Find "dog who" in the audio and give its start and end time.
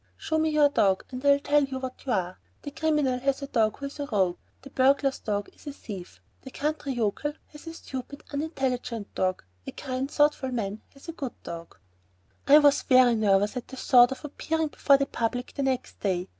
3.47-3.85